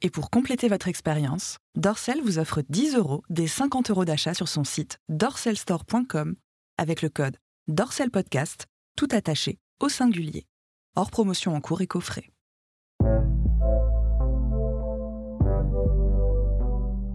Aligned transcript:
Et 0.00 0.10
pour 0.10 0.30
compléter 0.30 0.68
votre 0.68 0.86
expérience, 0.86 1.58
Dorsel 1.74 2.20
vous 2.22 2.38
offre 2.38 2.62
10 2.68 2.94
euros 2.94 3.22
des 3.30 3.48
50 3.48 3.90
euros 3.90 4.04
d'achat 4.04 4.32
sur 4.32 4.46
son 4.46 4.62
site 4.62 4.98
dorselstore.com 5.08 6.36
avec 6.76 7.02
le 7.02 7.08
code 7.08 7.36
DORSELPODCAST, 7.66 8.66
tout 8.96 9.08
attaché 9.10 9.58
au 9.80 9.88
singulier. 9.88 10.46
Hors 10.94 11.10
promotion 11.10 11.56
en 11.56 11.60
cours 11.60 11.80
et 11.80 11.88
coffret. 11.88 12.30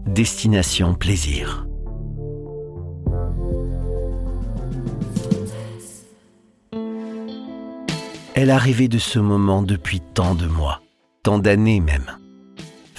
Destination 0.06 0.94
plaisir. 0.94 1.66
Elle 8.34 8.50
a 8.50 8.58
rêvé 8.58 8.88
de 8.88 8.98
ce 8.98 9.18
moment 9.18 9.62
depuis 9.62 10.00
tant 10.00 10.34
de 10.34 10.46
mois, 10.46 10.82
tant 11.22 11.38
d'années 11.38 11.80
même 11.80 12.18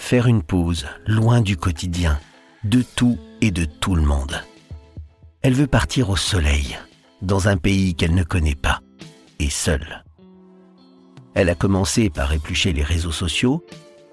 faire 0.05 0.27
une 0.27 0.43
pause, 0.43 0.85
loin 1.07 1.41
du 1.41 1.57
quotidien, 1.57 2.20
de 2.63 2.84
tout 2.84 3.17
et 3.41 3.49
de 3.49 3.66
tout 3.66 3.95
le 3.95 4.03
monde. 4.03 4.39
Elle 5.41 5.55
veut 5.55 5.66
partir 5.66 6.11
au 6.11 6.16
soleil, 6.16 6.77
dans 7.23 7.47
un 7.47 7.57
pays 7.57 7.95
qu'elle 7.95 8.13
ne 8.13 8.21
connaît 8.21 8.53
pas, 8.53 8.81
et 9.39 9.49
seule. 9.49 10.03
Elle 11.33 11.49
a 11.49 11.55
commencé 11.55 12.11
par 12.11 12.31
éplucher 12.33 12.71
les 12.71 12.83
réseaux 12.83 13.11
sociaux, 13.11 13.66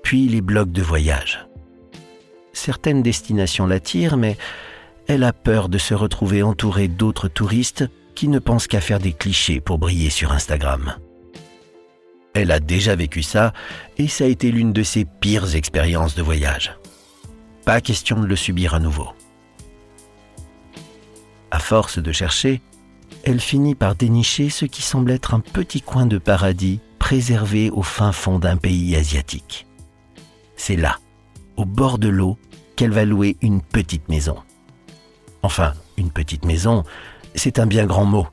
puis 0.02 0.28
les 0.28 0.40
blogs 0.40 0.72
de 0.72 0.80
voyage. 0.80 1.46
Certaines 2.54 3.02
destinations 3.02 3.66
l'attirent, 3.66 4.16
mais 4.16 4.38
elle 5.08 5.24
a 5.24 5.34
peur 5.34 5.68
de 5.68 5.76
se 5.76 5.92
retrouver 5.92 6.42
entourée 6.42 6.88
d'autres 6.88 7.28
touristes 7.28 7.84
qui 8.14 8.28
ne 8.28 8.38
pensent 8.38 8.66
qu'à 8.66 8.80
faire 8.80 8.98
des 8.98 9.12
clichés 9.12 9.60
pour 9.60 9.78
briller 9.78 10.08
sur 10.08 10.32
Instagram. 10.32 10.96
Elle 12.34 12.50
a 12.50 12.60
déjà 12.60 12.96
vécu 12.96 13.22
ça 13.22 13.52
et 13.98 14.08
ça 14.08 14.24
a 14.24 14.28
été 14.28 14.50
l'une 14.50 14.72
de 14.72 14.82
ses 14.82 15.04
pires 15.04 15.54
expériences 15.54 16.14
de 16.14 16.22
voyage. 16.22 16.76
Pas 17.64 17.80
question 17.80 18.20
de 18.20 18.26
le 18.26 18.36
subir 18.36 18.74
à 18.74 18.80
nouveau. 18.80 19.08
À 21.50 21.58
force 21.58 21.98
de 21.98 22.12
chercher, 22.12 22.62
elle 23.24 23.40
finit 23.40 23.74
par 23.74 23.94
dénicher 23.94 24.48
ce 24.48 24.64
qui 24.64 24.82
semble 24.82 25.10
être 25.10 25.34
un 25.34 25.40
petit 25.40 25.82
coin 25.82 26.06
de 26.06 26.18
paradis 26.18 26.80
préservé 26.98 27.70
au 27.70 27.82
fin 27.82 28.12
fond 28.12 28.38
d'un 28.38 28.56
pays 28.56 28.96
asiatique. 28.96 29.66
C'est 30.56 30.76
là, 30.76 30.98
au 31.56 31.64
bord 31.64 31.98
de 31.98 32.08
l'eau, 32.08 32.38
qu'elle 32.74 32.92
va 32.92 33.04
louer 33.04 33.36
une 33.42 33.60
petite 33.60 34.08
maison. 34.08 34.36
Enfin, 35.42 35.74
une 35.98 36.10
petite 36.10 36.44
maison, 36.44 36.84
c'est 37.34 37.58
un 37.58 37.66
bien 37.66 37.84
grand 37.84 38.06
mot 38.06 38.26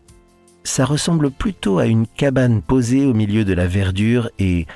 ça 0.70 0.86
ressemble 0.86 1.32
plutôt 1.32 1.80
à 1.80 1.88
une 1.88 2.06
cabane 2.06 2.62
posée 2.62 3.06
au 3.06 3.14
milieu 3.14 3.44
de 3.44 3.54
la 3.54 3.68
verdure 3.68 4.30
et, 4.38 4.68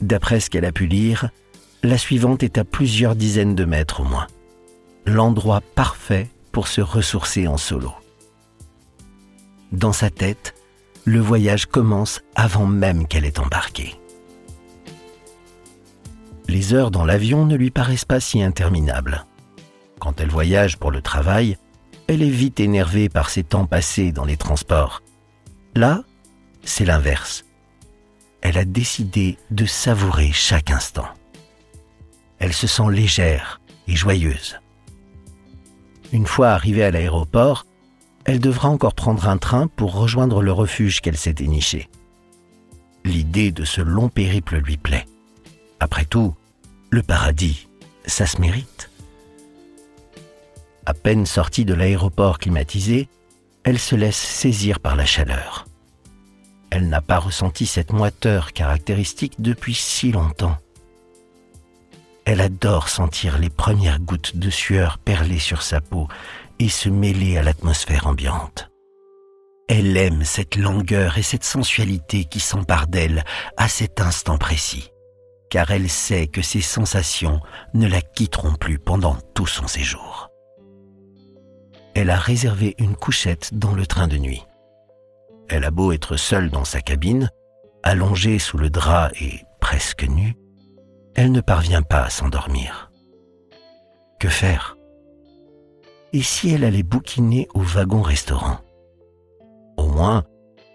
d'après 0.00 0.40
ce 0.40 0.50
qu'elle 0.50 0.66
a 0.66 0.72
pu 0.72 0.86
lire, 0.86 1.30
la 1.82 1.96
suivante 1.96 2.42
est 2.42 2.58
à 2.58 2.64
plusieurs 2.64 3.16
dizaines 3.16 3.54
de 3.54 3.64
mètres 3.64 4.00
au 4.00 4.04
moins. 4.04 4.26
L'endroit 5.06 5.62
parfait 5.74 6.28
pour 6.52 6.68
se 6.68 6.82
ressourcer 6.82 7.48
en 7.48 7.56
solo. 7.56 7.92
Dans 9.72 9.92
sa 9.92 10.10
tête, 10.10 10.54
le 11.04 11.18
voyage 11.18 11.66
commence 11.66 12.20
avant 12.34 12.66
même 12.66 13.06
qu'elle 13.06 13.24
ait 13.24 13.40
embarqué. 13.40 13.94
Les 16.46 16.74
heures 16.74 16.90
dans 16.90 17.06
l'avion 17.06 17.46
ne 17.46 17.56
lui 17.56 17.70
paraissent 17.70 18.04
pas 18.04 18.20
si 18.20 18.42
interminables. 18.42 19.24
Quand 19.98 20.20
elle 20.20 20.30
voyage 20.30 20.76
pour 20.76 20.90
le 20.90 21.00
travail, 21.00 21.56
elle 22.06 22.22
est 22.22 22.30
vite 22.30 22.60
énervée 22.60 23.08
par 23.08 23.30
ses 23.30 23.44
temps 23.44 23.66
passés 23.66 24.12
dans 24.12 24.24
les 24.24 24.36
transports 24.36 25.02
Là, 25.78 26.02
c'est 26.64 26.84
l'inverse. 26.84 27.44
Elle 28.40 28.58
a 28.58 28.64
décidé 28.64 29.38
de 29.52 29.64
savourer 29.64 30.32
chaque 30.32 30.72
instant. 30.72 31.06
Elle 32.40 32.52
se 32.52 32.66
sent 32.66 32.90
légère 32.90 33.60
et 33.86 33.94
joyeuse. 33.94 34.58
Une 36.12 36.26
fois 36.26 36.48
arrivée 36.48 36.82
à 36.82 36.90
l'aéroport, 36.90 37.64
elle 38.24 38.40
devra 38.40 38.70
encore 38.70 38.94
prendre 38.94 39.28
un 39.28 39.38
train 39.38 39.68
pour 39.68 39.94
rejoindre 39.94 40.42
le 40.42 40.50
refuge 40.50 41.00
qu'elle 41.00 41.16
s'est 41.16 41.32
déniché. 41.32 41.88
L'idée 43.04 43.52
de 43.52 43.64
ce 43.64 43.80
long 43.80 44.08
périple 44.08 44.56
lui 44.56 44.78
plaît. 44.78 45.06
Après 45.78 46.06
tout, 46.06 46.34
le 46.90 47.04
paradis, 47.04 47.68
ça 48.04 48.26
se 48.26 48.40
mérite. 48.40 48.90
À 50.86 50.94
peine 50.94 51.24
sortie 51.24 51.64
de 51.64 51.74
l'aéroport 51.74 52.40
climatisé, 52.40 53.08
elle 53.62 53.78
se 53.78 53.94
laisse 53.94 54.16
saisir 54.16 54.80
par 54.80 54.96
la 54.96 55.06
chaleur. 55.06 55.67
Elle 56.78 56.90
n'a 56.90 57.02
pas 57.02 57.18
ressenti 57.18 57.66
cette 57.66 57.92
moiteur 57.92 58.52
caractéristique 58.52 59.34
depuis 59.40 59.74
si 59.74 60.12
longtemps. 60.12 60.56
Elle 62.24 62.40
adore 62.40 62.88
sentir 62.88 63.36
les 63.36 63.50
premières 63.50 63.98
gouttes 63.98 64.36
de 64.36 64.48
sueur 64.48 64.98
perler 64.98 65.40
sur 65.40 65.62
sa 65.62 65.80
peau 65.80 66.06
et 66.60 66.68
se 66.68 66.88
mêler 66.88 67.36
à 67.36 67.42
l'atmosphère 67.42 68.06
ambiante. 68.06 68.70
Elle 69.68 69.96
aime 69.96 70.22
cette 70.22 70.54
langueur 70.54 71.18
et 71.18 71.22
cette 71.22 71.42
sensualité 71.42 72.26
qui 72.26 72.38
s'empare 72.38 72.86
d'elle 72.86 73.24
à 73.56 73.66
cet 73.66 74.00
instant 74.00 74.38
précis, 74.38 74.92
car 75.50 75.72
elle 75.72 75.90
sait 75.90 76.28
que 76.28 76.42
ces 76.42 76.60
sensations 76.60 77.40
ne 77.74 77.88
la 77.88 78.02
quitteront 78.02 78.54
plus 78.54 78.78
pendant 78.78 79.16
tout 79.34 79.48
son 79.48 79.66
séjour. 79.66 80.30
Elle 81.96 82.10
a 82.10 82.18
réservé 82.20 82.76
une 82.78 82.94
couchette 82.94 83.50
dans 83.52 83.74
le 83.74 83.84
train 83.84 84.06
de 84.06 84.18
nuit. 84.18 84.44
Elle 85.48 85.64
a 85.64 85.70
beau 85.70 85.92
être 85.92 86.16
seule 86.16 86.50
dans 86.50 86.64
sa 86.64 86.80
cabine, 86.80 87.30
allongée 87.82 88.38
sous 88.38 88.58
le 88.58 88.68
drap 88.68 89.10
et 89.20 89.44
presque 89.60 90.04
nue, 90.04 90.36
elle 91.14 91.32
ne 91.32 91.40
parvient 91.40 91.82
pas 91.82 92.04
à 92.04 92.10
s'endormir. 92.10 92.90
Que 94.20 94.28
faire? 94.28 94.76
Et 96.12 96.22
si 96.22 96.50
elle 96.50 96.64
allait 96.64 96.82
bouquiner 96.82 97.48
au 97.54 97.60
wagon-restaurant? 97.60 98.58
Au 99.76 99.86
moins, 99.86 100.24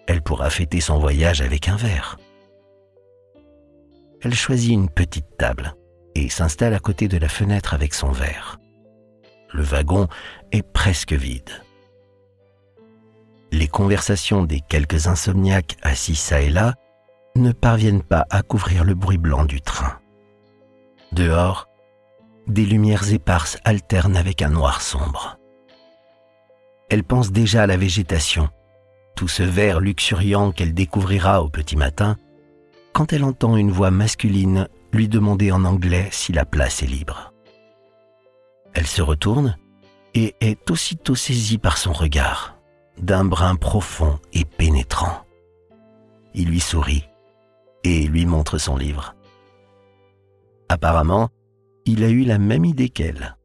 elle 0.08 0.22
pourra 0.22 0.50
fêter 0.50 0.82
son 0.82 0.98
voyage 0.98 1.42
avec 1.42 1.68
un 1.68 1.76
verre. 1.76 2.18
Elle 4.22 4.34
choisit 4.34 4.72
une 4.72 4.90
petite 4.90 5.38
table 5.38 5.76
et 6.16 6.30
s'installe 6.30 6.74
à 6.74 6.80
côté 6.80 7.08
de 7.08 7.18
la 7.18 7.30
fenêtre 7.30 7.74
avec 7.74 7.94
son 7.94 8.12
verre. 8.12 8.60
Le 9.52 9.64
wagon 9.64 10.08
est 10.52 10.64
presque 10.64 11.14
vide 11.14 11.52
les 13.54 13.68
conversations 13.68 14.44
des 14.44 14.62
quelques 14.62 15.06
insomniaques 15.06 15.78
assis 15.84 16.16
çà 16.16 16.42
et 16.42 16.50
là 16.50 16.74
ne 17.36 17.52
parviennent 17.52 18.02
pas 18.02 18.26
à 18.32 18.42
couvrir 18.42 18.84
le 18.84 18.96
bruit 18.96 19.20
blanc 19.20 19.46
du 19.46 19.62
train. 19.62 20.00
Dehors, 21.12 21.70
des 22.48 22.66
lumières 22.66 23.14
éparses 23.14 23.60
alternent 23.64 24.18
avec 24.18 24.42
un 24.42 24.50
noir 24.50 24.82
sombre. 24.82 25.38
Elle 26.90 27.04
pense 27.04 27.32
déjà 27.32 27.64
à 27.64 27.68
la 27.68 27.78
végétation, 27.78 28.50
tout 29.16 29.28
ce 29.28 29.44
vert 29.44 29.80
luxuriant 29.80 30.52
qu'elle 30.52 30.74
découvrira 30.74 31.44
au 31.44 31.50
petit 31.50 31.76
matin, 31.76 32.18
quand 32.92 33.14
elle 33.14 33.24
entend 33.24 33.56
une 33.56 33.72
voix 33.72 33.92
masculine 33.92 34.68
lui 34.92 35.08
demander 35.08 35.52
en 35.52 35.64
anglais 35.64 36.08
si 36.12 36.34
la 36.34 36.46
place 36.46 36.82
est 36.82 36.88
libre. 36.88 37.32
Elle 38.74 38.88
se 38.88 39.04
retourne 39.04 39.58
et 40.16 40.36
est 40.42 40.72
aussitôt 40.72 41.16
saisie 41.16 41.60
par 41.60 41.78
son 41.78 41.94
regard 41.94 42.53
d'un 43.00 43.26
brin 43.26 43.56
profond 43.56 44.20
et 44.34 44.46
pénétrant. 44.46 45.26
Il 46.34 46.48
lui 46.48 46.60
sourit 46.60 47.06
et 47.84 48.08
lui 48.08 48.26
montre 48.26 48.58
son 48.58 48.78
livre. 48.78 49.16
Apparemment, 50.70 51.30
il 51.86 52.04
a 52.04 52.10
eu 52.10 52.24
la 52.24 52.38
même 52.38 52.66
idée 52.66 52.90
qu'elle. 52.90 53.38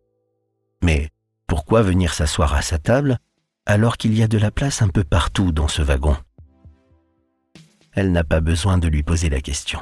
Mais 0.83 1.11
pourquoi 1.47 1.83
venir 1.83 2.15
s'asseoir 2.15 2.55
à 2.55 2.63
sa 2.63 2.79
table 2.79 3.19
alors 3.67 3.97
qu'il 3.97 4.17
y 4.17 4.23
a 4.23 4.29
de 4.29 4.39
la 4.39 4.51
place 4.51 4.81
un 4.81 4.89
peu 4.89 5.05
partout 5.05 5.53
dans 5.53 5.69
ce 5.69 5.83
wagon? 5.83 6.17
Elle 7.93 8.13
n'a 8.13 8.25
pas 8.25 8.41
besoin 8.41 8.79
de 8.79 8.89
lui 8.89 9.03
poser 9.03 9.29
la 9.29 9.41
question. 9.41 9.81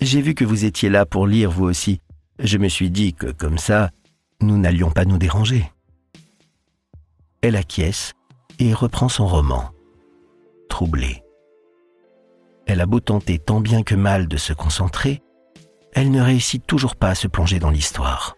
J'ai 0.00 0.20
vu 0.20 0.34
que 0.34 0.44
vous 0.44 0.64
étiez 0.64 0.90
là 0.90 1.06
pour 1.06 1.26
lire 1.26 1.50
vous 1.50 1.64
aussi. 1.64 2.00
Je 2.38 2.58
me 2.58 2.68
suis 2.68 2.90
dit 2.90 3.14
que 3.14 3.32
comme 3.32 3.58
ça, 3.58 3.90
nous 4.42 4.58
n'allions 4.58 4.90
pas 4.90 5.06
nous 5.06 5.16
déranger. 5.16 5.72
Elle 7.40 7.56
acquiesce 7.56 8.12
et 8.58 8.72
reprend 8.72 9.08
son 9.08 9.26
roman, 9.26 9.70
troublée. 10.68 11.22
Elle 12.66 12.80
a 12.80 12.86
beau 12.86 13.00
tenter 13.00 13.38
tant 13.38 13.60
bien 13.60 13.82
que 13.82 13.94
mal 13.94 14.28
de 14.28 14.36
se 14.36 14.52
concentrer, 14.52 15.22
elle 15.92 16.10
ne 16.10 16.20
réussit 16.20 16.66
toujours 16.66 16.96
pas 16.96 17.10
à 17.10 17.14
se 17.14 17.28
plonger 17.28 17.58
dans 17.58 17.70
l'histoire. 17.70 18.36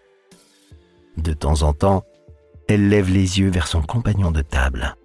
De 1.16 1.32
temps 1.32 1.62
en 1.62 1.72
temps, 1.72 2.04
elle 2.68 2.88
lève 2.88 3.10
les 3.10 3.40
yeux 3.40 3.50
vers 3.50 3.66
son 3.66 3.82
compagnon 3.82 4.30
de 4.30 4.42
table. 4.42 4.96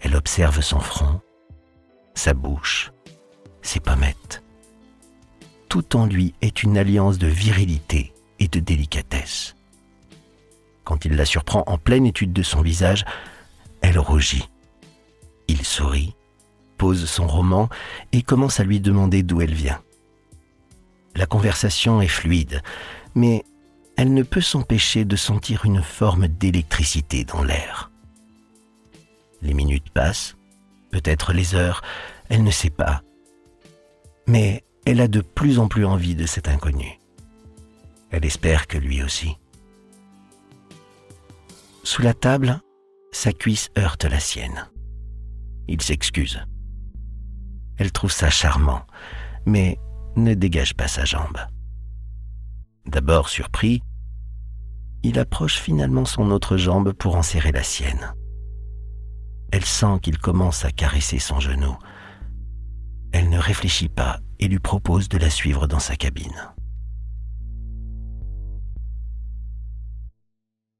Elle 0.00 0.16
observe 0.16 0.60
son 0.62 0.80
front, 0.80 1.20
sa 2.14 2.34
bouche, 2.34 2.90
ses 3.62 3.80
pommettes. 3.80 4.42
Tout 5.68 5.96
en 5.96 6.06
lui 6.06 6.34
est 6.40 6.62
une 6.62 6.78
alliance 6.78 7.18
de 7.18 7.28
virilité 7.28 8.12
et 8.38 8.48
de 8.48 8.58
délicatesse. 8.58 9.54
Quand 10.84 11.04
il 11.04 11.14
la 11.14 11.26
surprend 11.26 11.62
en 11.66 11.78
pleine 11.78 12.06
étude 12.06 12.32
de 12.32 12.42
son 12.42 12.62
visage, 12.62 13.04
elle 13.82 13.98
rougit. 13.98 14.48
Il 15.48 15.64
sourit, 15.64 16.14
pose 16.78 17.04
son 17.06 17.26
roman 17.26 17.68
et 18.12 18.22
commence 18.22 18.60
à 18.60 18.64
lui 18.64 18.80
demander 18.80 19.22
d'où 19.22 19.40
elle 19.40 19.54
vient. 19.54 19.82
La 21.16 21.26
conversation 21.26 22.00
est 22.00 22.08
fluide, 22.08 22.62
mais 23.14 23.44
elle 23.96 24.14
ne 24.14 24.22
peut 24.22 24.40
s'empêcher 24.40 25.04
de 25.04 25.16
sentir 25.16 25.64
une 25.64 25.82
forme 25.82 26.28
d'électricité 26.28 27.24
dans 27.24 27.42
l'air. 27.42 27.90
Les 29.42 29.54
minutes 29.54 29.90
passent, 29.90 30.36
peut-être 30.90 31.32
les 31.32 31.54
heures, 31.54 31.82
elle 32.28 32.44
ne 32.44 32.50
sait 32.50 32.70
pas. 32.70 33.02
Mais 34.26 34.64
elle 34.86 35.00
a 35.00 35.08
de 35.08 35.20
plus 35.20 35.58
en 35.58 35.68
plus 35.68 35.84
envie 35.84 36.14
de 36.14 36.26
cet 36.26 36.48
inconnu. 36.48 36.98
Elle 38.10 38.24
espère 38.24 38.66
que 38.66 38.78
lui 38.78 39.02
aussi. 39.02 39.36
Sous 41.82 42.02
la 42.02 42.14
table, 42.14 42.60
sa 43.12 43.32
cuisse 43.32 43.68
heurte 43.76 44.04
la 44.04 44.20
sienne. 44.20 44.68
Il 45.68 45.80
s'excuse. 45.82 46.40
Elle 47.76 47.92
trouve 47.92 48.12
ça 48.12 48.30
charmant, 48.30 48.82
mais 49.46 49.78
ne 50.16 50.34
dégage 50.34 50.74
pas 50.74 50.88
sa 50.88 51.04
jambe. 51.04 51.38
D'abord 52.86 53.28
surpris, 53.28 53.82
il 55.02 55.18
approche 55.18 55.58
finalement 55.58 56.04
son 56.04 56.30
autre 56.30 56.56
jambe 56.56 56.92
pour 56.92 57.16
en 57.16 57.22
serrer 57.22 57.52
la 57.52 57.62
sienne. 57.62 58.14
Elle 59.52 59.64
sent 59.64 59.98
qu'il 60.02 60.18
commence 60.18 60.64
à 60.64 60.70
caresser 60.70 61.18
son 61.18 61.40
genou. 61.40 61.76
Elle 63.12 63.28
ne 63.30 63.38
réfléchit 63.38 63.88
pas 63.88 64.20
et 64.38 64.46
lui 64.46 64.60
propose 64.60 65.08
de 65.08 65.18
la 65.18 65.30
suivre 65.30 65.66
dans 65.66 65.80
sa 65.80 65.96
cabine. 65.96 66.52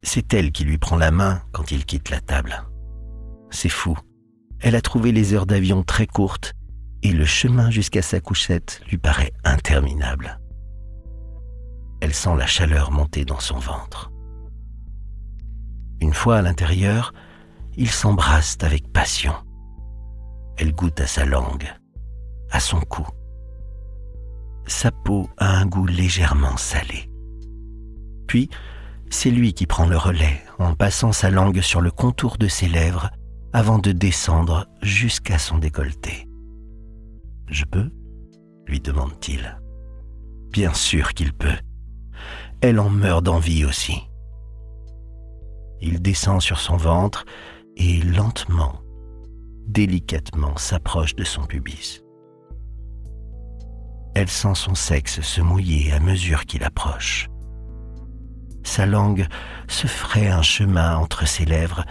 C'est 0.02 0.32
elle 0.32 0.50
qui 0.52 0.64
lui 0.64 0.78
prend 0.78 0.96
la 0.96 1.10
main 1.10 1.42
quand 1.52 1.70
il 1.70 1.84
quitte 1.84 2.10
la 2.10 2.20
table. 2.20 2.64
C'est 3.50 3.68
fou. 3.68 3.96
Elle 4.60 4.76
a 4.76 4.80
trouvé 4.80 5.12
les 5.12 5.34
heures 5.34 5.46
d'avion 5.46 5.82
très 5.82 6.06
courtes 6.06 6.54
et 7.02 7.12
le 7.12 7.24
chemin 7.24 7.70
jusqu'à 7.70 8.02
sa 8.02 8.20
couchette 8.20 8.82
lui 8.88 8.98
paraît 8.98 9.32
interminable. 9.44 10.40
Elle 12.00 12.14
sent 12.14 12.36
la 12.36 12.46
chaleur 12.46 12.90
monter 12.90 13.24
dans 13.24 13.40
son 13.40 13.58
ventre. 13.58 14.10
Une 16.00 16.14
fois 16.14 16.38
à 16.38 16.42
l'intérieur, 16.42 17.12
ils 17.76 17.90
s'embrassent 17.90 18.58
avec 18.62 18.90
passion. 18.92 19.34
Elle 20.56 20.72
goûte 20.72 21.00
à 21.00 21.06
sa 21.06 21.26
langue, 21.26 21.68
à 22.50 22.60
son 22.60 22.80
cou. 22.80 23.06
Sa 24.66 24.90
peau 24.90 25.28
a 25.36 25.58
un 25.58 25.66
goût 25.66 25.86
légèrement 25.86 26.56
salé. 26.56 27.10
Puis, 28.26 28.48
c'est 29.10 29.30
lui 29.30 29.52
qui 29.52 29.66
prend 29.66 29.86
le 29.86 29.96
relais 29.96 30.40
en 30.58 30.74
passant 30.74 31.12
sa 31.12 31.30
langue 31.30 31.60
sur 31.60 31.80
le 31.80 31.90
contour 31.90 32.38
de 32.38 32.48
ses 32.48 32.68
lèvres 32.68 33.10
avant 33.52 33.78
de 33.78 33.92
descendre 33.92 34.66
jusqu'à 34.82 35.38
son 35.38 35.58
décolleté. 35.58 36.28
Je 37.48 37.64
peux 37.64 37.90
lui 38.66 38.80
demande-t-il. 38.80 39.60
Bien 40.52 40.72
sûr 40.72 41.12
qu'il 41.14 41.32
peut. 41.32 41.58
Elle 42.60 42.78
en 42.78 42.90
meurt 42.90 43.24
d'envie 43.24 43.64
aussi. 43.64 43.96
Il 45.80 46.00
descend 46.00 46.40
sur 46.40 46.60
son 46.60 46.76
ventre 46.76 47.24
et 47.76 48.00
lentement, 48.02 48.80
délicatement 49.66 50.56
s'approche 50.56 51.16
de 51.16 51.24
son 51.24 51.46
pubis. 51.46 52.02
Elle 54.14 54.28
sent 54.28 54.54
son 54.54 54.74
sexe 54.74 55.20
se 55.20 55.40
mouiller 55.40 55.92
à 55.92 56.00
mesure 56.00 56.44
qu'il 56.44 56.62
approche. 56.64 57.29
Sa 58.62 58.86
langue 58.86 59.26
se 59.68 59.86
fraie 59.86 60.28
un 60.28 60.42
chemin 60.42 60.96
entre 60.96 61.26
ses 61.26 61.44
lèvres 61.44 61.84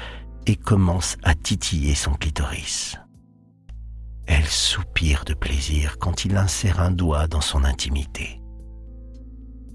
et 0.45 0.55
commence 0.55 1.17
à 1.23 1.35
titiller 1.35 1.95
son 1.95 2.13
clitoris. 2.13 2.97
Elle 4.27 4.45
soupire 4.45 5.25
de 5.25 5.33
plaisir 5.33 5.97
quand 5.99 6.25
il 6.25 6.37
insère 6.37 6.79
un 6.79 6.91
doigt 6.91 7.27
dans 7.27 7.41
son 7.41 7.63
intimité. 7.63 8.41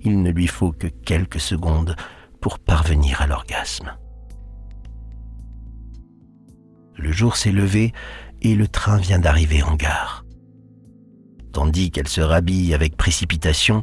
Il 0.00 0.23
ne 0.23 0.31
lui 0.31 0.46
faut 0.46 0.73
que 0.73 0.87
quelques 0.87 1.41
secondes 1.41 1.96
pour 2.41 2.58
parvenir 2.58 3.20
à 3.23 3.26
l'orgasme. 3.26 3.96
Le 6.96 7.11
jour 7.11 7.37
s'est 7.37 7.52
levé 7.52 7.93
et 8.43 8.55
le 8.55 8.69
train 8.69 8.99
vient 8.99 9.19
d'arriver 9.19 9.62
en 9.62 9.75
gare. 9.75 10.25
Tandis 11.52 11.91
qu'elle 11.91 12.08
se 12.08 12.20
rhabille 12.20 12.75
avec 12.75 12.96
précipitation, 12.96 13.82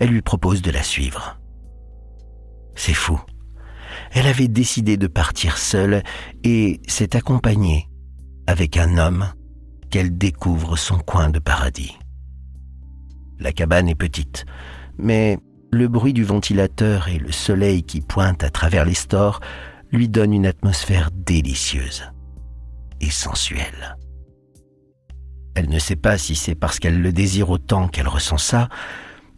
elle 0.00 0.10
lui 0.10 0.22
propose 0.22 0.62
de 0.62 0.70
la 0.70 0.82
suivre. 0.82 1.37
C'est 2.78 2.94
fou. 2.94 3.20
Elle 4.12 4.28
avait 4.28 4.46
décidé 4.46 4.96
de 4.96 5.08
partir 5.08 5.58
seule 5.58 6.04
et 6.44 6.80
s'est 6.86 7.16
accompagnée 7.16 7.88
avec 8.46 8.76
un 8.76 8.98
homme 8.98 9.26
qu'elle 9.90 10.16
découvre 10.16 10.76
son 10.76 10.98
coin 10.98 11.28
de 11.28 11.40
paradis. 11.40 11.98
La 13.40 13.52
cabane 13.52 13.88
est 13.88 13.96
petite, 13.96 14.46
mais 14.96 15.38
le 15.72 15.88
bruit 15.88 16.12
du 16.12 16.22
ventilateur 16.22 17.08
et 17.08 17.18
le 17.18 17.32
soleil 17.32 17.82
qui 17.82 18.00
pointe 18.00 18.44
à 18.44 18.50
travers 18.50 18.84
les 18.84 18.94
stores 18.94 19.40
lui 19.90 20.08
donnent 20.08 20.32
une 20.32 20.46
atmosphère 20.46 21.10
délicieuse 21.12 22.04
et 23.00 23.10
sensuelle. 23.10 23.96
Elle 25.56 25.68
ne 25.68 25.80
sait 25.80 25.96
pas 25.96 26.16
si 26.16 26.36
c'est 26.36 26.54
parce 26.54 26.78
qu'elle 26.78 27.02
le 27.02 27.12
désire 27.12 27.50
autant 27.50 27.88
qu'elle 27.88 28.08
ressent 28.08 28.38
ça, 28.38 28.68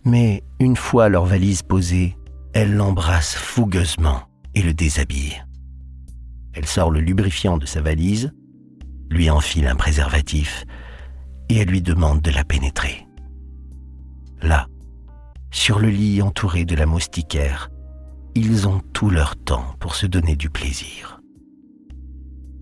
mais 0.05 0.43
une 0.59 0.77
fois 0.77 1.09
leur 1.09 1.25
valise 1.25 1.63
posée, 1.63 2.17
elle 2.53 2.75
l'embrasse 2.75 3.35
fougueusement 3.35 4.23
et 4.55 4.63
le 4.63 4.75
déshabille. 4.75 5.45
Elle 6.53 6.67
sort 6.67 6.91
le 6.91 7.01
lubrifiant 7.01 7.59
de 7.59 7.67
sa 7.67 7.81
valise, 7.81 8.33
lui 9.09 9.31
enfile 9.31 9.67
un 9.67 9.77
préservatif 9.77 10.65
et 11.49 11.59
elle 11.59 11.69
lui 11.69 11.83
demande 11.83 12.21
de 12.21 12.31
la 12.31 12.45
pénétrer. 12.45 13.07
Là, 14.43 14.67
sur 15.51 15.79
le 15.79 15.89
lit 15.89 16.23
entouré 16.23 16.65
de 16.65 16.75
la 16.75 16.87
moustiquaire, 16.87 17.71
ils 18.35 18.69
ont 18.69 18.81
tout 18.93 19.11
leur 19.11 19.37
temps 19.37 19.75
pour 19.81 19.95
se 19.95 20.07
donner 20.07 20.37
du 20.37 20.51
plaisir. 20.51 21.21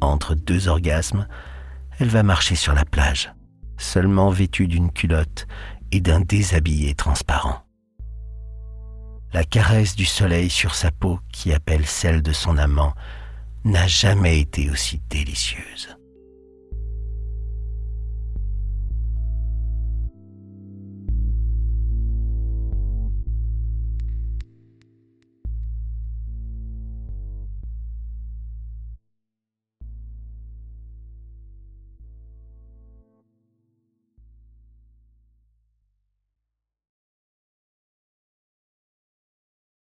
Entre 0.01 0.35
deux 0.35 0.69
orgasmes, 0.69 1.27
elle 1.99 2.09
va 2.09 2.23
marcher 2.23 2.55
sur 2.55 2.75
la 2.75 2.85
plage, 2.85 3.33
seulement 3.77 4.31
vêtue 4.31 4.67
d'une 4.67 4.91
culotte 4.91 5.47
et 5.93 6.01
d'un 6.01 6.21
déshabillé 6.21 6.95
transparent. 6.95 7.68
La 9.33 9.45
caresse 9.45 9.95
du 9.95 10.07
soleil 10.07 10.49
sur 10.49 10.75
sa 10.75 10.91
peau 10.91 11.21
qui 11.33 11.53
appelle 11.53 11.87
celle 11.87 12.23
de 12.23 12.33
son 12.33 12.57
amant 12.57 12.95
n'a 13.65 13.87
jamais 13.87 14.41
été 14.41 14.71
aussi 14.71 15.03
délicieuse. 15.11 15.98